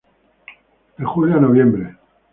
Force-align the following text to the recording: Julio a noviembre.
Julio 0.97 1.37
a 1.37 1.41
noviembre. 1.41 1.95